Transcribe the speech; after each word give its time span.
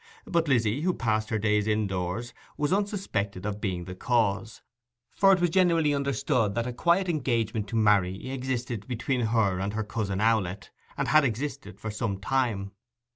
But 0.25 0.47
Lizzy, 0.47 0.81
who 0.81 0.95
passed 0.95 1.29
her 1.29 1.37
days 1.37 1.67
indoors, 1.67 2.33
was 2.57 2.73
unsuspected 2.73 3.45
of 3.45 3.61
being 3.61 3.83
the 3.85 3.93
cause: 3.93 4.63
for 5.15 5.31
it 5.31 5.39
was 5.39 5.51
generally 5.51 5.93
understood 5.93 6.55
that 6.55 6.65
a 6.65 6.73
quiet 6.73 7.07
engagement 7.07 7.67
to 7.67 7.75
marry 7.75 8.31
existed 8.31 8.87
between 8.87 9.27
her 9.27 9.59
and 9.59 9.73
her 9.73 9.83
cousin 9.83 10.19
Owlett, 10.19 10.71
and 10.97 11.07
had 11.09 11.23
existed 11.23 11.79
for 11.79 11.91
some 11.91 12.17
time. 12.17 12.71